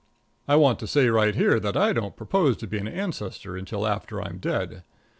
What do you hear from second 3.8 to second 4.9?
after I'm dead.